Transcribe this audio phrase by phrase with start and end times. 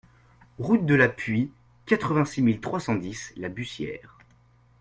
[0.57, 1.51] Route de la Puye,
[1.85, 4.17] quatre-vingt-six mille trois cent dix La Bussière